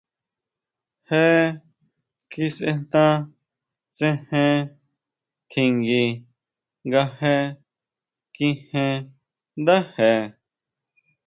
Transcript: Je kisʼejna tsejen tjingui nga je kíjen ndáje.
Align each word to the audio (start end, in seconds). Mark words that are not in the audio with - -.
Je 1.07 1.23
kisʼejna 2.31 3.05
tsejen 3.95 4.55
tjingui 5.49 6.05
nga 6.87 7.03
je 7.19 7.33
kíjen 8.35 8.93
ndáje. 9.61 10.09